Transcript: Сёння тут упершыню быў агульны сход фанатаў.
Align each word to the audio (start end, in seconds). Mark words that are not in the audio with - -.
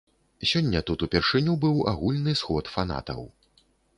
Сёння 0.51 0.79
тут 0.89 1.03
упершыню 1.07 1.53
быў 1.65 1.77
агульны 1.93 2.33
сход 2.41 2.73
фанатаў. 2.79 3.21